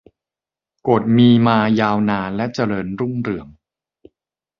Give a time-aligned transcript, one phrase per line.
[0.87, 3.47] กฎมีมายาวนานและเจริญรุ่งเรือง